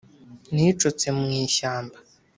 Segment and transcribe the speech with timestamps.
[0.53, 1.97] nicotse mu ishyamba